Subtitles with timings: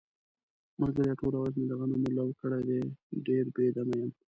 [0.79, 2.81] ملگریه ټوله ورځ مې د غنمو لو کړی دی،
[3.27, 4.09] ډېر بې دمه یم.